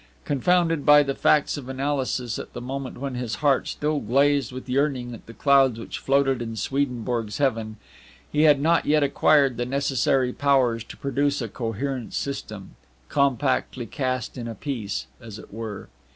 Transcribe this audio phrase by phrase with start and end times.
[0.25, 4.67] Confounded by the facts of analysis at the moment when his heart still gazed with
[4.67, 7.77] yearning at the clouds which floated in Swedenborg's heaven,
[8.31, 12.71] he had not yet acquired the necessary powers to produce a coherent system,
[13.09, 15.87] compactly cast in a piece, as it were.